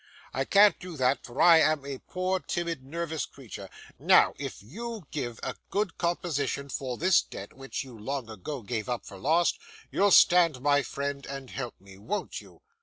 [0.33, 3.69] I can't do that, for I am a poor, timid, nervous creature.
[3.99, 8.89] Now, if you get a good composition for this debt, which you long ago gave
[8.89, 9.59] up for lost,
[9.91, 11.99] you'll stand my friend, and help me.
[11.99, 12.63] Won't you?